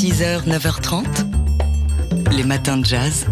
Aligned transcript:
6h, 0.00 0.48
9h30, 0.48 1.04
les 2.34 2.42
matins 2.42 2.78
de 2.78 2.86
jazz. 2.86 3.26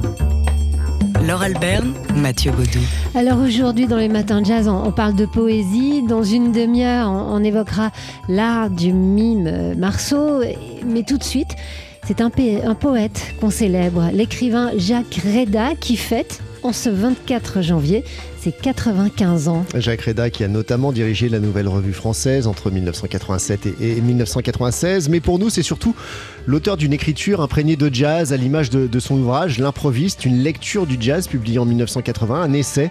Laure 1.27 1.41
Alberne, 1.41 1.95
Mathieu 2.15 2.53
Baudou. 2.53 2.81
Alors 3.15 3.39
aujourd'hui, 3.41 3.87
dans 3.87 3.97
les 3.97 4.11
matins 4.11 4.43
de 4.43 4.47
jazz, 4.47 4.69
on, 4.69 4.93
parle 4.93 5.15
de 5.15 5.25
poésie. 5.25 6.03
Dans 6.07 6.23
une 6.23 6.53
demi-heure, 6.53 7.11
on, 7.11 7.43
évoquera 7.43 7.91
l'art 8.29 8.69
du 8.69 8.93
mime 8.93 9.77
Marceau. 9.79 10.43
Mais 10.85 11.05
tout 11.05 11.17
de 11.17 11.25
suite, 11.25 11.57
c'est 12.07 12.21
un, 12.21 12.31
un 12.67 12.75
poète 12.75 13.35
qu'on 13.41 13.49
célèbre, 13.49 14.11
l'écrivain 14.13 14.73
Jacques 14.77 15.23
Reda, 15.25 15.71
qui 15.75 15.97
fête 15.97 16.43
en 16.63 16.73
ce 16.73 16.89
24 16.89 17.63
janvier 17.63 18.05
ses 18.41 18.53
95 18.53 19.49
ans. 19.49 19.65
Jacques 19.75 20.03
Reda 20.03 20.31
qui 20.31 20.45
a 20.45 20.49
notamment 20.49 20.93
dirigé 20.93 21.29
la 21.29 21.41
Nouvelle 21.41 21.69
Revue 21.69 21.93
Française 21.93 22.47
entre 22.47 22.71
1987 22.71 23.67
et, 23.81 24.01
1996. 24.01 25.09
Mais 25.09 25.21
pour 25.21 25.39
nous, 25.39 25.51
c'est 25.51 25.63
surtout 25.63 25.95
l'auteur 26.47 26.77
d'une 26.77 26.93
écriture 26.93 27.41
imprégnée 27.41 27.77
de 27.77 27.93
jazz 27.93 28.33
à 28.33 28.37
l'image 28.37 28.71
de, 28.71 28.99
son 28.99 29.17
ouvrage 29.17 29.59
L'improviste, 29.59 30.25
une 30.25 30.39
lecture 30.39 30.87
du 30.87 30.97
jazz 31.01 31.27
publié 31.27 31.59
en 31.59 31.65
1980, 31.65 32.43
un 32.43 32.53
essai 32.53 32.91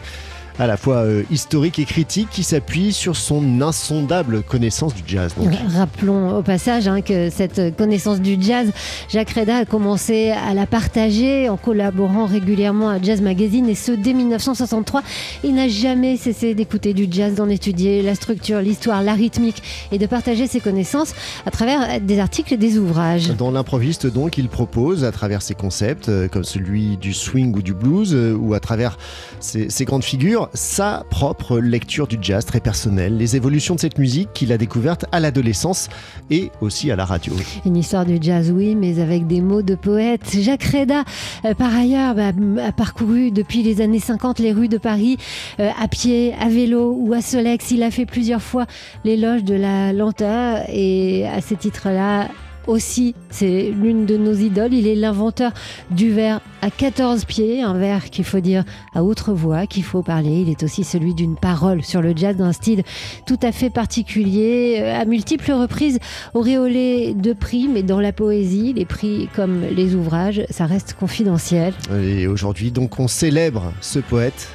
à 0.60 0.68
la 0.68 0.78
fois 0.78 0.98
euh, 0.98 1.24
historique 1.30 1.80
et 1.80 1.86
critique 1.86 2.30
qui 2.32 2.44
s'appuie 2.44 2.94
sur 2.94 3.16
son 3.16 3.62
insondable 3.62 4.44
connaissance 4.44 4.96
du 4.96 5.04
jazz. 5.06 5.34
Rappelons 5.74 6.38
au 6.38 6.42
passage 6.42 6.88
hein, 6.88 7.02
que 7.02 7.30
cette 7.30 7.76
connaissance 7.78 8.22
du 8.22 8.38
jazz, 8.40 8.72
Jacques 9.10 9.32
Reda 9.32 9.58
a 9.58 9.66
commencé 9.66 10.32
à 10.32 10.54
la 10.54 10.66
partager 10.66 11.50
en 11.50 11.58
collaborant 11.58 12.26
régulièrement 12.26 12.90
à 12.90 13.02
Jazz 13.02 13.22
Magazine 13.22 13.70
et 13.70 13.76
ce 13.76 13.92
dès 13.92 14.14
1963. 14.14 15.04
Il 15.44 15.56
n'a 15.56 15.68
jamais 15.68 16.18
cessé 16.18 16.56
d'écouter 16.56 16.94
du 16.94 17.08
jazz, 17.10 17.36
d'en 17.36 17.50
étudier 17.50 18.02
la 18.02 18.16
structure, 18.16 18.62
l'histoire, 18.62 19.04
la 19.04 19.14
rythmique 19.14 19.62
et 19.92 19.98
de 19.98 20.06
partager 20.06 20.48
ses 20.48 20.60
connaissances 20.60 21.14
à 21.46 21.52
travers 21.52 22.02
des 22.02 22.20
articles 22.20 22.54
et 22.54 22.58
des 22.58 22.78
ouvrages. 22.78 23.30
Dans 23.38 23.52
l'improviste 23.52 24.08
donc, 24.08 24.38
il 24.38 24.50
propose 24.50 25.04
à 25.04 25.12
travers 25.12 25.42
ses 25.42 25.54
concepts 25.54 26.10
euh, 26.10 26.28
comme 26.28 26.44
celui 26.44 26.98
du 26.98 27.14
swing 27.14 27.56
ou 27.56 27.62
du 27.62 27.74
blues 27.74 28.14
euh, 28.14 28.34
ou 28.34 28.54
à 28.54 28.60
travers 28.60 28.98
ses, 29.40 29.70
ses 29.70 29.86
grandes 29.86 30.04
figures 30.04 30.47
sa 30.54 31.04
propre 31.10 31.60
lecture 31.60 32.08
du 32.08 32.18
jazz 32.22 32.46
très 32.46 32.60
personnelle, 32.60 33.18
les 33.18 33.36
évolutions 33.36 33.76
de 33.76 33.80
cette 33.80 33.98
musique 33.98 34.30
qu'il 34.34 34.52
a 34.52 34.58
découverte 34.58 35.06
à 35.12 35.20
l'adolescence 35.20 35.90
et 36.30 36.52
aussi 36.62 36.92
à 36.92 36.96
la 36.96 37.06
radio. 37.06 37.34
Une 37.66 37.78
histoire 37.78 38.06
du 38.06 38.18
jazz, 38.22 38.52
oui, 38.52 38.76
mais 38.76 39.00
avec 39.00 39.28
des 39.28 39.42
mots 39.42 39.62
de 39.62 39.76
poète. 39.76 40.38
Jacques 40.40 40.64
Reda, 40.64 41.04
euh, 41.46 41.54
par 41.54 41.76
ailleurs, 41.76 42.16
bah, 42.16 42.32
a 42.64 42.72
parcouru 42.72 43.32
depuis 43.32 43.64
les 43.64 43.82
années 43.82 44.00
50 44.00 44.40
les 44.40 44.52
rues 44.52 44.68
de 44.68 44.78
Paris 44.78 45.18
euh, 45.60 45.70
à 45.80 45.88
pied, 45.88 46.34
à 46.40 46.50
vélo 46.50 46.96
ou 46.98 47.14
à 47.14 47.22
Solex. 47.22 47.72
Il 47.72 47.84
a 47.84 47.92
fait 47.92 48.06
plusieurs 48.06 48.42
fois 48.42 48.66
l'éloge 49.04 49.44
de 49.44 49.56
la 49.56 49.94
lenteur 49.94 50.64
et 50.70 51.28
à 51.28 51.42
ce 51.42 51.54
titre-là, 51.54 52.28
aussi, 52.68 53.16
c'est 53.30 53.72
l'une 53.72 54.06
de 54.06 54.18
nos 54.18 54.34
idoles. 54.34 54.74
Il 54.74 54.88
est 54.88 54.96
l'inventeur 54.96 55.52
du 55.92 56.12
verre 56.12 56.42
à 56.62 56.70
14 56.70 57.26
pieds, 57.26 57.62
un 57.62 57.74
verre 57.74 58.10
qu'il 58.10 58.26
faut 58.26 58.40
dire 58.40 58.64
à 58.94 59.04
outre 59.04 59.34
voix, 59.34 59.68
qu'il 59.68 59.84
faut 59.84 60.02
parler. 60.02 60.42
Il 60.42 60.50
est 60.50 60.64
aussi 60.64 60.84
celui 60.84 61.14
d'une 61.14 61.36
parole 61.36 61.84
sur 61.84 62.02
le 62.02 62.16
jazz 62.16 62.36
d'un 62.36 62.52
style 62.52 62.84
tout 63.26 63.40
à 63.42 63.52
fait 63.52 63.70
particulier, 63.70 64.80
euh, 64.82 65.00
à 65.00 65.06
multiples 65.06 65.52
reprises 65.52 66.00
auréolé 66.34 67.14
de 67.14 67.34
prix, 67.34 67.68
mais 67.68 67.84
dans 67.84 68.00
la 68.00 68.12
poésie, 68.12 68.74
les 68.74 68.86
prix 68.86 69.30
comme 69.36 69.62
les 69.62 69.96
ouvrages, 69.96 70.44
ça 70.50 70.66
reste 70.66 70.94
confidentiel. 70.94 71.74
Et 72.02 72.28
aujourd'hui, 72.28 72.72
donc, 72.72 73.00
on 73.00 73.08
célèbre 73.08 73.74
ce 73.82 74.00
poète, 74.00 74.50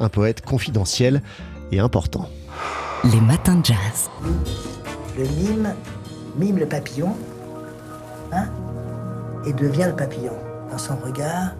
un 0.00 0.08
poète 0.08 0.44
confidentiel 0.44 1.22
et 1.72 1.78
important. 1.78 2.28
Les 3.04 3.20
matins 3.20 3.56
de 3.56 3.64
jazz. 3.64 4.10
Le 5.16 5.24
mime, 5.24 5.74
mime 6.38 6.58
le 6.58 6.66
papillon, 6.66 7.14
Hein, 8.32 8.46
et 9.46 9.52
devient 9.52 9.86
le 9.86 9.96
papillon. 9.96 10.32
Dans 10.70 10.78
son 10.78 10.96
regard, 10.96 11.54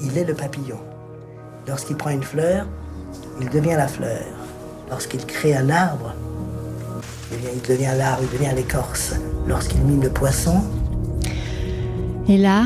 il 0.00 0.16
est 0.18 0.24
le 0.24 0.34
papillon. 0.34 0.78
Lorsqu'il 1.66 1.96
prend 1.96 2.10
une 2.10 2.22
fleur, 2.22 2.66
il 3.40 3.48
devient 3.48 3.74
la 3.76 3.88
fleur. 3.88 4.22
Lorsqu'il 4.90 5.24
crée 5.24 5.56
un 5.56 5.70
arbre, 5.70 6.14
il 7.32 7.62
devient 7.62 7.92
l'arbre, 7.96 8.22
il 8.22 8.38
devient 8.38 8.54
l'écorce. 8.54 9.14
Lorsqu'il 9.46 9.80
mime 9.80 10.02
le 10.02 10.10
poisson. 10.10 10.62
Et 12.28 12.38
là, 12.38 12.64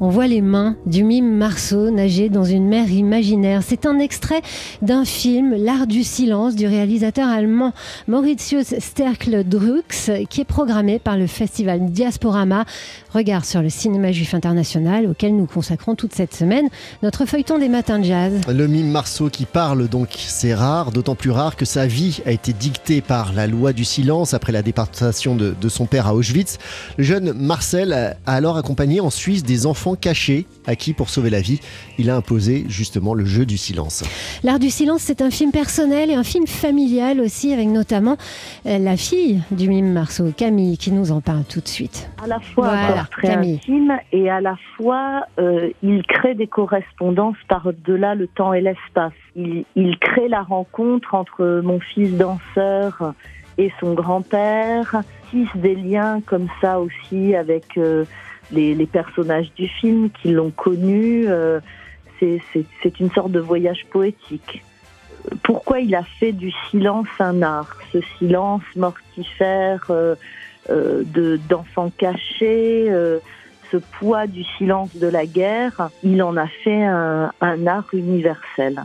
on 0.00 0.10
voit 0.10 0.26
les 0.26 0.42
mains 0.42 0.76
du 0.86 1.02
mime 1.02 1.36
Marceau 1.36 1.90
nager 1.90 2.28
dans 2.28 2.44
une 2.44 2.68
mer 2.68 2.90
imaginaire. 2.90 3.62
C'est 3.66 3.86
un 3.86 3.98
extrait 3.98 4.42
d'un 4.80 5.04
film, 5.04 5.54
L'art 5.56 5.86
du 5.86 6.04
silence, 6.04 6.54
du 6.54 6.66
réalisateur 6.66 7.28
allemand 7.28 7.72
Mauritius 8.06 8.74
Sterkle-Drux, 8.78 10.26
qui 10.28 10.40
est 10.40 10.44
programmé 10.44 10.98
par 10.98 11.16
le 11.16 11.26
festival 11.26 11.86
Diasporama. 11.86 12.64
Regard 13.12 13.44
sur 13.44 13.60
le 13.60 13.70
cinéma 13.70 14.12
juif 14.12 14.34
international, 14.34 15.06
auquel 15.06 15.36
nous 15.36 15.46
consacrons 15.46 15.94
toute 15.94 16.14
cette 16.14 16.34
semaine 16.34 16.68
notre 17.02 17.26
feuilleton 17.26 17.58
des 17.58 17.68
matins 17.68 17.98
de 17.98 18.04
jazz. 18.04 18.34
Le 18.48 18.68
mime 18.68 18.90
Marceau 18.90 19.30
qui 19.30 19.46
parle 19.46 19.88
donc, 19.88 20.10
c'est 20.16 20.54
rare, 20.54 20.92
d'autant 20.92 21.14
plus 21.16 21.30
rare 21.30 21.56
que 21.56 21.64
sa 21.64 21.86
vie 21.86 22.20
a 22.24 22.30
été 22.30 22.52
dictée 22.52 23.00
par 23.00 23.32
la 23.32 23.46
loi 23.46 23.72
du 23.72 23.84
silence 23.84 24.34
après 24.34 24.52
la 24.52 24.62
déportation 24.62 25.34
de, 25.34 25.54
de 25.60 25.68
son 25.68 25.86
père 25.86 26.06
à 26.06 26.14
Auschwitz. 26.14 26.58
Le 26.96 27.04
jeune 27.04 27.32
Marcel 27.32 27.92
a 27.92 28.16
alors 28.26 28.56
accompagné 28.56 29.00
en 29.00 29.10
Suisse 29.10 29.42
des 29.42 29.66
enfants 29.66 29.87
caché 29.96 30.46
à 30.66 30.76
qui, 30.76 30.92
pour 30.92 31.08
sauver 31.08 31.30
la 31.30 31.40
vie, 31.40 31.60
il 31.98 32.10
a 32.10 32.16
imposé 32.16 32.64
justement 32.68 33.14
le 33.14 33.24
jeu 33.24 33.46
du 33.46 33.56
silence. 33.56 34.04
L'art 34.42 34.58
du 34.58 34.70
silence, 34.70 35.02
c'est 35.02 35.22
un 35.22 35.30
film 35.30 35.50
personnel 35.50 36.10
et 36.10 36.14
un 36.14 36.24
film 36.24 36.46
familial 36.46 37.20
aussi, 37.20 37.52
avec 37.52 37.68
notamment 37.68 38.16
euh, 38.66 38.78
la 38.78 38.96
fille 38.96 39.40
du 39.50 39.68
mime 39.68 39.92
Marceau, 39.92 40.32
Camille, 40.36 40.78
qui 40.78 40.92
nous 40.92 41.12
en 41.12 41.20
parle 41.20 41.44
tout 41.44 41.60
de 41.60 41.68
suite. 41.68 42.10
À 42.22 42.26
la 42.26 42.40
fois 42.40 42.72
portrait 42.94 43.34
intime 43.34 43.98
et 44.12 44.30
à 44.30 44.40
la 44.40 44.56
fois 44.76 45.24
euh, 45.38 45.70
il 45.82 46.02
crée 46.02 46.34
des 46.34 46.46
correspondances 46.46 47.36
par-delà 47.48 48.14
le 48.14 48.26
temps 48.28 48.52
et 48.52 48.60
l'espace. 48.60 49.12
Il, 49.36 49.64
il 49.76 49.98
crée 49.98 50.28
la 50.28 50.42
rencontre 50.42 51.14
entre 51.14 51.60
mon 51.64 51.80
fils 51.80 52.12
danseur 52.16 53.14
et 53.58 53.72
son 53.80 53.94
grand-père, 53.94 55.02
tisse 55.30 55.48
des 55.56 55.74
liens 55.74 56.20
comme 56.24 56.48
ça 56.60 56.80
aussi 56.80 57.34
avec 57.34 57.76
euh, 57.76 58.04
les, 58.50 58.86
personnages 58.86 59.52
du 59.54 59.68
film 59.68 60.10
qui 60.10 60.28
l'ont 60.30 60.50
connu. 60.50 61.26
Euh, 61.28 61.60
c'est 62.20 63.00
une 63.00 63.10
sorte 63.12 63.30
de 63.30 63.40
voyage 63.40 63.86
poétique. 63.90 64.64
Pourquoi 65.42 65.80
il 65.80 65.94
a 65.94 66.02
fait 66.02 66.32
du 66.32 66.52
silence 66.70 67.06
un 67.20 67.42
art 67.42 67.76
Ce 67.92 67.98
silence 68.18 68.62
mortifère 68.74 69.86
euh, 69.90 70.14
euh, 70.70 71.04
d'enfants 71.48 71.92
cachés, 71.96 72.90
ce 73.70 73.76
poids 73.76 74.26
du 74.26 74.44
silence 74.56 74.96
de 74.96 75.06
la 75.06 75.26
guerre, 75.26 75.90
il 76.02 76.22
en 76.22 76.36
a 76.36 76.46
fait 76.46 76.84
un, 76.84 77.32
un 77.40 77.66
art 77.66 77.88
universel. 77.92 78.82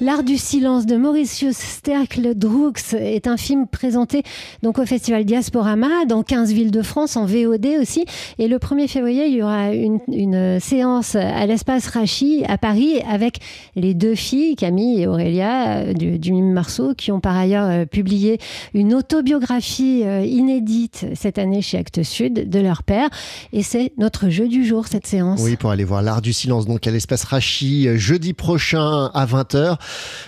L'art 0.00 0.22
du 0.22 0.36
silence 0.36 0.86
de 0.86 0.96
Mauritius 0.96 1.56
Sterkle-Droux 1.56 2.72
est 2.92 3.26
un 3.26 3.36
film 3.36 3.66
présenté 3.66 4.22
donc 4.62 4.78
au 4.78 4.86
Festival 4.86 5.24
Diasporama 5.24 6.04
dans 6.08 6.22
15 6.22 6.52
villes 6.52 6.70
de 6.70 6.82
France 6.82 7.16
en 7.16 7.26
VOD 7.26 7.66
aussi. 7.80 8.04
Et 8.38 8.46
le 8.46 8.58
1er 8.58 8.86
février, 8.86 9.26
il 9.26 9.34
y 9.34 9.42
aura 9.42 9.72
une, 9.72 10.60
séance 10.60 11.16
à 11.16 11.44
l'espace 11.46 11.88
Rachi 11.88 12.44
à 12.46 12.58
Paris 12.58 13.00
avec 13.10 13.38
les 13.74 13.92
deux 13.92 14.14
filles, 14.14 14.54
Camille 14.54 15.02
et 15.02 15.08
Aurélia 15.08 15.78
euh, 15.78 15.92
du, 15.94 16.20
du 16.20 16.32
Mime 16.32 16.52
Marceau, 16.52 16.94
qui 16.94 17.10
ont 17.10 17.18
par 17.18 17.36
ailleurs 17.36 17.68
euh, 17.68 17.84
publié 17.84 18.38
une 18.74 18.94
autobiographie 18.94 20.02
euh, 20.04 20.24
inédite 20.24 21.06
cette 21.14 21.38
année 21.38 21.60
chez 21.60 21.76
Actes 21.76 22.04
Sud 22.04 22.48
de 22.48 22.60
leur 22.60 22.84
père. 22.84 23.08
Et 23.52 23.64
c'est 23.64 23.92
notre 23.98 24.28
jeu 24.28 24.46
du 24.46 24.64
jour, 24.64 24.86
cette 24.86 25.08
séance. 25.08 25.40
Oui, 25.42 25.56
pour 25.56 25.70
aller 25.70 25.84
voir 25.84 26.02
l'art 26.02 26.22
du 26.22 26.32
silence, 26.32 26.66
donc 26.66 26.86
à 26.86 26.92
l'espace 26.92 27.24
Rachi, 27.24 27.88
jeudi 27.96 28.32
prochain 28.32 29.10
à 29.12 29.26
20h. 29.26 29.76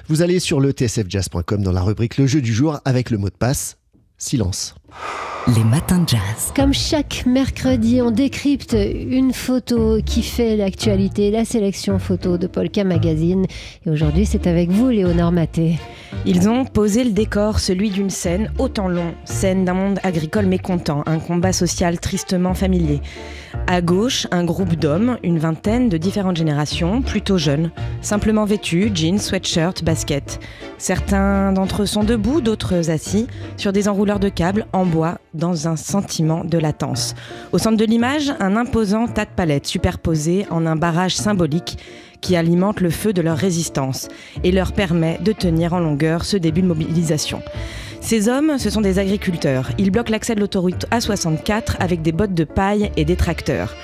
Vous 0.09 0.23
allez 0.23 0.41
sur 0.41 0.61
le 0.61 0.73
tsfjazz.com 0.73 1.63
dans 1.63 1.73
la 1.73 1.83
rubrique 1.83 2.17
Le 2.19 2.27
jeu 2.27 2.41
du 2.41 2.53
jour 2.53 2.81
avec 2.85 3.11
le 3.11 3.19
mot 3.19 3.29
de 3.29 3.35
passe 3.35 3.77
silence. 4.19 4.75
Les 5.47 5.65
matins 5.65 5.99
de 5.99 6.09
jazz. 6.09 6.53
Comme 6.55 6.75
chaque 6.75 7.25
mercredi, 7.27 8.01
on 8.03 8.11
décrypte 8.11 8.75
une 8.75 9.33
photo 9.33 9.99
qui 10.05 10.23
fait 10.23 10.57
l'actualité, 10.57 11.31
la 11.31 11.45
sélection 11.45 11.99
photo 11.99 12.37
de 12.37 12.47
Polka 12.47 12.85
Magazine. 12.85 13.47
Et 13.87 13.91
aujourd'hui, 13.91 14.27
c'est 14.27 14.47
avec 14.47 14.71
vous, 14.71 14.91
Léonore 14.91 15.33
Maté. 15.33 15.79
Ils 16.27 16.49
ont 16.49 16.65
posé 16.65 17.05
le 17.05 17.11
décor, 17.11 17.59
celui 17.59 17.91
d'une 17.91 18.11
scène 18.11 18.53
autant 18.59 18.89
long, 18.89 19.15
scène 19.25 19.65
d'un 19.65 19.75
monde 19.75 19.99
agricole 20.03 20.47
mécontent, 20.47 21.03
un 21.07 21.19
combat 21.19 21.53
social 21.53 21.99
tristement 21.99 22.53
familier. 22.53 23.01
À 23.67 23.81
gauche, 23.81 24.27
un 24.31 24.45
groupe 24.45 24.75
d'hommes, 24.75 25.19
une 25.23 25.39
vingtaine 25.39 25.89
de 25.89 25.97
différentes 25.97 26.37
générations, 26.37 27.03
plutôt 27.03 27.39
jeunes, 27.39 27.71
simplement 28.03 28.45
vêtus, 28.45 28.91
jeans, 28.95 29.19
sweatshirt, 29.19 29.83
basket. 29.85 30.41
Certains 30.79 31.53
d'entre 31.53 31.83
eux 31.83 31.87
sont 31.87 32.05
debout, 32.05 32.41
d'autres 32.41 32.91
assis, 32.91 33.27
sur 33.57 33.73
des 33.73 33.89
enrouleurs 33.89 34.21
de 34.21 34.29
câbles 34.29 34.67
en 34.73 34.80
bois, 34.85 35.19
dans 35.35 35.69
un 35.69 35.77
sentiment 35.77 36.45
de 36.45 36.59
latence. 36.59 37.15
Au 37.53 37.59
centre 37.59 37.77
de 37.77 37.85
l'image, 37.85 38.33
un 38.41 38.57
imposant 38.57 39.07
tas 39.07 39.25
de 39.25 39.31
palettes 39.31 39.67
superposées 39.67 40.47
en 40.51 40.67
un 40.67 40.77
barrage 40.77 41.17
symbolique 41.17 41.79
qui 42.21 42.37
alimente 42.37 42.81
le 42.81 42.91
feu 42.91 43.13
de 43.13 43.23
leur 43.23 43.37
résistance 43.37 44.09
et 44.45 44.53
leur 44.53 44.73
permet 44.73 45.19
de 45.23 45.33
tenir 45.33 45.73
en 45.73 45.81
longueur 45.81 46.25
ce 46.25 46.37
début 46.37 46.63
de 46.63 46.67
mobilisation. 46.67 47.43
Ces 48.01 48.29
hommes, 48.29 48.59
ce 48.59 48.71
sont 48.71 48.81
des 48.81 48.99
agriculteurs. 48.99 49.71
Ils 49.79 49.91
bloquent 49.91 50.11
l'accès 50.11 50.35
de 50.35 50.41
l'autoroute 50.41 50.87
A64 50.91 51.77
avec 51.79 52.03
des 52.03 52.13
bottes 52.13 52.35
de 52.35 52.45
paille 52.45 52.91
et 52.97 53.05
des 53.05 53.15
tracteurs. 53.15 53.75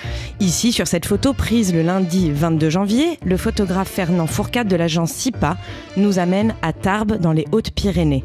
Ici, 0.41 0.73
sur 0.73 0.89
cette 0.89 1.07
photo 1.07 1.33
prise 1.33 1.73
le 1.73 1.83
lundi 1.83 2.31
22 2.33 2.71
janvier, 2.71 3.19
le 3.25 3.37
photographe 3.37 3.91
Fernand 3.91 4.27
Fourcade 4.27 4.69
de 4.69 4.77
l'agence 4.77 5.13
SIPA 5.13 5.57
nous 5.97 6.19
amène 6.19 6.55
à 6.63 6.73
Tarbes 6.73 7.19
dans 7.19 7.33
les 7.33 7.45
Hautes-Pyrénées. 7.53 8.25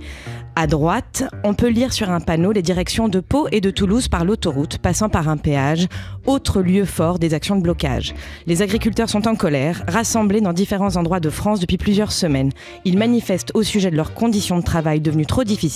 À 0.57 0.67
droite, 0.67 1.23
on 1.45 1.53
peut 1.53 1.69
lire 1.69 1.93
sur 1.93 2.09
un 2.09 2.19
panneau 2.19 2.51
les 2.51 2.61
directions 2.61 3.07
de 3.07 3.21
Pau 3.21 3.47
et 3.53 3.61
de 3.61 3.71
Toulouse 3.71 4.09
par 4.09 4.25
l'autoroute, 4.25 4.79
passant 4.79 5.07
par 5.07 5.29
un 5.29 5.37
péage, 5.37 5.87
autre 6.25 6.61
lieu 6.61 6.83
fort 6.83 7.19
des 7.19 7.33
actions 7.33 7.55
de 7.55 7.61
blocage. 7.61 8.13
Les 8.47 8.61
agriculteurs 8.61 9.09
sont 9.09 9.29
en 9.29 9.35
colère, 9.35 9.81
rassemblés 9.87 10.41
dans 10.41 10.51
différents 10.51 10.97
endroits 10.97 11.21
de 11.21 11.29
France 11.29 11.61
depuis 11.61 11.77
plusieurs 11.77 12.11
semaines. 12.11 12.51
Ils 12.83 12.97
manifestent 12.97 13.51
au 13.53 13.63
sujet 13.63 13.91
de 13.91 13.95
leurs 13.95 14.13
conditions 14.13 14.57
de 14.57 14.63
travail 14.63 14.99
devenues 14.99 15.25
trop 15.25 15.45
difficiles, 15.45 15.71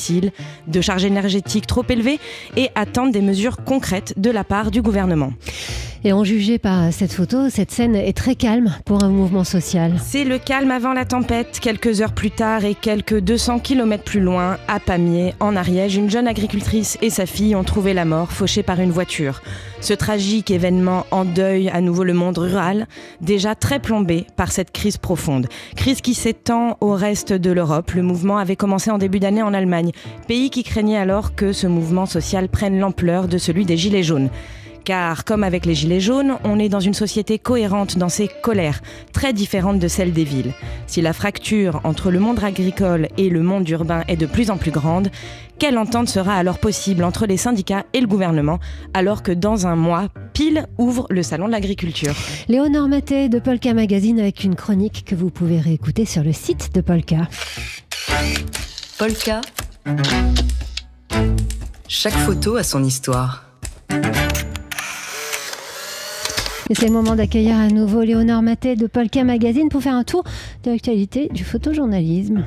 de 0.67 0.81
charges 0.81 1.05
énergétiques 1.05 1.67
trop 1.67 1.83
élevées 1.87 2.19
et 2.55 2.69
attendent 2.75 3.11
des 3.11 3.21
mesures 3.21 3.63
concrètes 3.63 4.13
de 4.17 4.29
la 4.29 4.43
part 4.43 4.71
du 4.71 4.81
gouvernement. 4.81 5.33
Et 6.07 6.13
en 6.13 6.23
jugé 6.23 6.59
par 6.59 6.93
cette 6.93 7.13
photo, 7.13 7.49
cette 7.49 7.71
scène 7.71 7.95
est 7.95 8.15
très 8.15 8.35
calme 8.35 8.75
pour 8.85 9.03
un 9.03 9.09
mouvement 9.09 9.43
social. 9.43 9.93
C'est 10.05 10.23
le 10.23 10.37
calme 10.37 10.69
avant 10.69 10.93
la 10.93 11.03
tempête. 11.03 11.59
Quelques 11.59 11.99
heures 11.99 12.13
plus 12.13 12.29
tard 12.29 12.63
et 12.63 12.75
quelques 12.75 13.19
200 13.19 13.57
km 13.57 14.03
plus 14.03 14.19
loin, 14.19 14.57
à 14.67 14.79
Pamiers, 14.79 15.33
en 15.39 15.55
Ariège, 15.55 15.95
une 15.95 16.11
jeune 16.11 16.27
agricultrice 16.27 16.99
et 17.01 17.09
sa 17.09 17.25
fille 17.25 17.55
ont 17.55 17.63
trouvé 17.63 17.95
la 17.95 18.05
mort, 18.05 18.31
fauchée 18.31 18.61
par 18.61 18.79
une 18.81 18.91
voiture. 18.91 19.41
Ce 19.81 19.95
tragique 19.95 20.51
événement 20.51 21.07
endeuille 21.09 21.69
à 21.69 21.81
nouveau 21.81 22.03
le 22.03 22.13
monde 22.13 22.37
rural, 22.37 22.85
déjà 23.21 23.55
très 23.55 23.79
plombé 23.79 24.27
par 24.35 24.51
cette 24.51 24.71
crise 24.71 24.97
profonde. 24.97 25.47
Crise 25.75 26.01
qui 26.01 26.13
s'étend 26.13 26.77
au 26.81 26.91
reste 26.91 27.33
de 27.33 27.49
l'Europe. 27.49 27.93
Le 27.93 28.03
mouvement 28.03 28.37
avait 28.37 28.55
commencé 28.55 28.91
en 28.91 28.99
début 28.99 29.19
d'année 29.19 29.41
en 29.41 29.55
Allemagne, 29.55 29.89
pays 30.27 30.51
qui 30.51 30.61
craignait 30.61 30.97
alors 30.97 31.33
que 31.33 31.51
ce 31.51 31.65
mouvement 31.65 32.05
social 32.05 32.47
prenne 32.47 32.77
l'ampleur 32.77 33.27
de 33.27 33.39
celui 33.39 33.65
des 33.65 33.75
Gilets 33.75 34.03
jaunes. 34.03 34.29
Car 34.85 35.25
comme 35.25 35.43
avec 35.43 35.65
les 35.65 35.73
Gilets 35.73 35.99
jaunes, 35.99 36.37
on 36.43 36.59
est 36.59 36.69
dans 36.69 36.79
une 36.79 36.93
société 36.93 37.39
cohérente 37.39 37.97
dans 37.97 38.07
ses 38.07 38.27
colères, 38.27 38.81
très 39.13 39.33
différentes 39.33 39.79
de 39.79 39.87
celles 39.87 40.13
des 40.13 40.23
villes. 40.23 40.53
Si 40.85 41.01
la 41.01 41.11
fracture 41.11 41.81
entre 41.83 42.11
le 42.11 42.19
monde 42.19 42.43
agricole 42.43 43.07
et 43.17 43.29
le 43.29 43.41
monde 43.41 43.67
urbain 43.67 44.03
est 44.07 44.15
de 44.15 44.27
plus 44.27 44.51
en 44.51 44.57
plus 44.57 44.69
grande, 44.69 45.09
quelle 45.57 45.79
entente 45.79 46.07
sera 46.07 46.35
alors 46.35 46.59
possible 46.59 47.03
entre 47.03 47.25
les 47.25 47.37
syndicats 47.37 47.83
et 47.93 47.99
le 47.99 48.05
gouvernement 48.05 48.59
alors 48.93 49.23
que 49.23 49.31
dans 49.31 49.65
un 49.65 49.75
mois, 49.75 50.09
pile 50.33 50.67
ouvre 50.77 51.07
le 51.09 51.23
salon 51.23 51.47
de 51.47 51.51
l'agriculture? 51.51 52.13
Léonore 52.47 52.87
Maté 52.87 53.27
de 53.27 53.39
Polka 53.39 53.73
Magazine 53.73 54.19
avec 54.19 54.43
une 54.43 54.55
chronique 54.55 55.03
que 55.03 55.15
vous 55.15 55.31
pouvez 55.31 55.59
réécouter 55.59 56.05
sur 56.05 56.23
le 56.23 56.31
site 56.31 56.75
de 56.75 56.81
Polka. 56.81 57.27
Polka. 58.99 59.41
Chaque 61.87 62.13
photo 62.13 62.57
a 62.57 62.63
son 62.63 62.83
histoire. 62.83 63.45
Et 66.67 66.73
c'est 66.73 66.87
le 66.87 66.93
moment 66.93 67.15
d'accueillir 67.15 67.57
à 67.57 67.67
nouveau 67.67 68.01
Léonore 68.01 68.41
Maté 68.41 68.75
de 68.75 68.87
Polka 68.87 69.23
Magazine 69.23 69.69
pour 69.69 69.83
faire 69.83 69.93
un 69.93 70.03
tour 70.03 70.23
de 70.63 70.71
l'actualité 70.71 71.29
du 71.31 71.43
photojournalisme. 71.43 72.43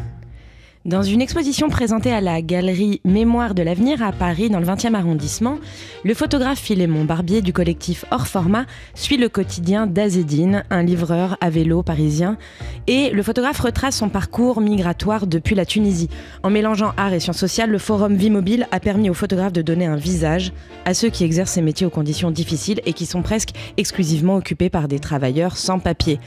Dans 0.88 1.02
une 1.02 1.20
exposition 1.20 1.69
présentée 1.69 2.12
à 2.12 2.23
la 2.23 2.40
galerie 2.40 3.02
Mémoire 3.05 3.55
de 3.55 3.62
l'avenir 3.62 4.02
à 4.02 4.11
Paris, 4.11 4.49
dans 4.49 4.58
le 4.58 4.64
20e 4.64 4.94
arrondissement, 4.94 5.58
le 6.02 6.14
photographe 6.14 6.58
Philémon 6.58 7.05
Barbier 7.05 7.43
du 7.43 7.52
collectif 7.52 8.06
Hors 8.11 8.26
Format 8.26 8.64
suit 8.94 9.19
le 9.19 9.29
quotidien 9.29 9.87
d'Azedine, 9.87 10.64
un 10.70 10.82
livreur 10.82 11.37
à 11.43 11.50
vélo 11.50 11.82
parisien, 11.82 12.38
et 12.87 13.11
le 13.11 13.23
photographe 13.23 13.61
retrace 13.61 13.99
son 13.99 14.08
parcours 14.08 14.62
migratoire 14.62 15.26
depuis 15.26 15.55
la 15.55 15.67
Tunisie. 15.67 16.08
En 16.43 16.49
mélangeant 16.49 16.94
art 16.96 17.12
et 17.12 17.20
sciences 17.20 17.37
sociales, 17.37 17.69
le 17.69 17.76
forum 17.76 18.14
Vie 18.14 18.31
Mobile 18.31 18.67
a 18.73 18.81
permis 18.81 19.11
aux 19.11 19.14
photographes 19.14 19.52
de 19.52 19.61
donner 19.61 19.85
un 19.85 19.96
visage 19.96 20.55
à 20.87 20.94
ceux 20.94 21.11
qui 21.11 21.23
exercent 21.23 21.52
ces 21.52 21.61
métiers 21.61 21.87
aux 21.87 21.90
conditions 21.90 22.31
difficiles 22.31 22.81
et 22.87 22.94
qui 22.94 23.05
sont 23.05 23.20
presque 23.20 23.50
exclusivement 23.76 24.37
occupés 24.37 24.70
par 24.70 24.88
des 24.88 25.00
travailleurs 25.00 25.58
sans 25.58 25.81
papier. 25.81 26.19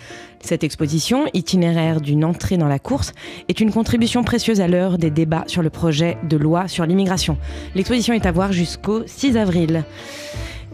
Cette 0.44 0.64
exposition, 0.64 1.26
itinéraire 1.34 2.02
d'une 2.02 2.26
entrée 2.26 2.58
dans 2.58 2.68
la 2.68 2.80
course, 2.80 3.14
est 3.48 3.60
une 3.60 3.72
contribution 3.72 4.24
précieuse 4.24 4.62
à 4.62 4.68
l'heure 4.68 4.98
des 4.98 5.10
débats 5.10 5.44
sur 5.48 5.62
le 5.62 5.70
projet 5.70 6.18
de 6.24 6.38
loi 6.38 6.68
sur 6.68 6.86
l'immigration. 6.86 7.38
L'exposition 7.76 8.14
est 8.14 8.26
à 8.26 8.32
voir 8.32 8.52
jusqu'au 8.52 9.04
6 9.06 9.38
avril. 9.38 9.84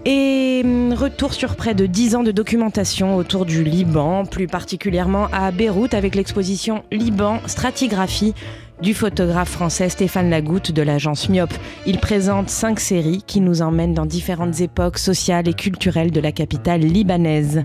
Et 0.05 0.61
hum, 0.63 0.93
retour 0.93 1.33
sur 1.33 1.55
près 1.55 1.75
de 1.75 1.85
10 1.85 2.15
ans 2.15 2.23
de 2.23 2.31
documentation 2.31 3.17
autour 3.17 3.45
du 3.45 3.63
Liban, 3.63 4.25
plus 4.25 4.47
particulièrement 4.47 5.27
à 5.33 5.51
Beyrouth 5.51 5.93
avec 5.93 6.15
l'exposition 6.15 6.83
Liban 6.91 7.39
Stratigraphie 7.45 8.33
du 8.81 8.93
photographe 8.93 9.49
français 9.49 9.89
Stéphane 9.89 10.29
Lagoutte 10.29 10.71
de 10.71 10.81
l'agence 10.81 11.29
Myop. 11.29 11.51
Il 11.85 11.97
présente 11.97 12.49
cinq 12.49 12.79
séries 12.79 13.23
qui 13.25 13.41
nous 13.41 13.61
emmènent 13.61 13.95
dans 13.95 14.05
différentes 14.05 14.61
époques 14.61 14.99
sociales 14.99 15.47
et 15.47 15.53
culturelles 15.53 16.11
de 16.11 16.21
la 16.21 16.31
capitale 16.31 16.81
libanaise 16.81 17.63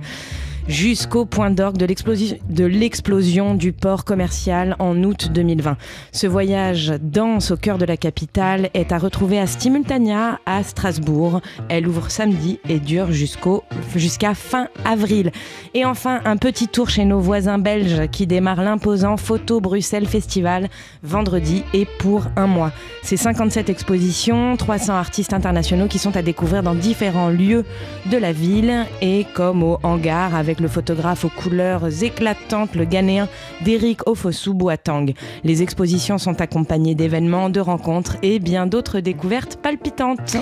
jusqu'au 0.68 1.24
point 1.24 1.50
d'orgue 1.50 1.76
de 1.76 2.64
l'explosion 2.64 3.54
du 3.54 3.72
port 3.72 4.04
commercial 4.04 4.76
en 4.78 5.02
août 5.02 5.30
2020. 5.32 5.76
Ce 6.12 6.26
voyage 6.26 6.92
dense 7.00 7.50
au 7.50 7.56
cœur 7.56 7.78
de 7.78 7.84
la 7.84 7.96
capitale 7.96 8.70
est 8.74 8.92
à 8.92 8.98
retrouver 8.98 9.38
à 9.38 9.46
Stimultania 9.46 10.38
à 10.46 10.62
Strasbourg. 10.62 11.40
Elle 11.68 11.88
ouvre 11.88 12.10
samedi 12.10 12.60
et 12.68 12.78
dure 12.78 13.08
jusqu'à 13.12 14.34
fin 14.34 14.68
avril. 14.84 15.32
Et 15.74 15.84
enfin, 15.84 16.20
un 16.24 16.36
petit 16.36 16.68
tour 16.68 16.90
chez 16.90 17.04
nos 17.04 17.20
voisins 17.20 17.58
belges 17.58 18.08
qui 18.10 18.26
démarrent 18.26 18.62
l'imposant 18.62 19.16
Photo 19.16 19.60
Bruxelles 19.60 20.06
Festival 20.06 20.68
vendredi 21.02 21.64
et 21.72 21.86
pour 21.98 22.26
un 22.36 22.46
mois. 22.46 22.72
C'est 23.02 23.16
57 23.16 23.68
expositions, 23.68 24.56
300 24.56 24.94
artistes 24.94 25.32
internationaux 25.32 25.88
qui 25.88 25.98
sont 25.98 26.16
à 26.16 26.22
découvrir 26.22 26.62
dans 26.62 26.74
différents 26.74 27.30
lieux 27.30 27.64
de 28.10 28.16
la 28.16 28.32
ville 28.32 28.86
et 29.00 29.26
comme 29.34 29.62
au 29.62 29.78
hangar 29.82 30.34
avec 30.34 30.51
le 30.60 30.68
photographe 30.68 31.24
aux 31.24 31.30
couleurs 31.30 32.02
éclatantes, 32.02 32.74
le 32.74 32.84
Ghanéen 32.84 33.28
d'Eric 33.62 34.06
Ofosu 34.06 34.54
Boateng. 34.54 35.14
Les 35.44 35.62
expositions 35.62 36.18
sont 36.18 36.40
accompagnées 36.40 36.94
d'événements, 36.94 37.50
de 37.50 37.60
rencontres 37.60 38.16
et 38.22 38.38
bien 38.38 38.66
d'autres 38.66 39.00
découvertes 39.00 39.56
palpitantes. 39.56 40.36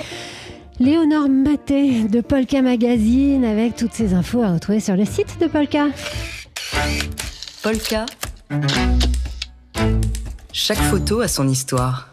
Léonore 0.79 1.29
Maté 1.29 2.03
de 2.03 2.21
Polka 2.21 2.61
Magazine 2.61 3.45
avec 3.45 3.75
toutes 3.75 3.93
ces 3.93 4.13
infos 4.13 4.41
à 4.41 4.53
retrouver 4.53 4.79
sur 4.79 4.95
le 4.95 5.05
site 5.05 5.39
de 5.39 5.47
Polka. 5.47 5.87
Polka. 7.61 8.05
Chaque 10.51 10.77
photo 10.77 11.21
a 11.21 11.27
son 11.27 11.47
histoire. 11.47 12.09